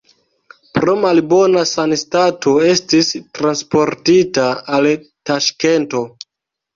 [0.77, 4.47] Pro malbona sanstato estis transportita
[4.79, 4.89] al
[5.31, 6.03] Taŝkento.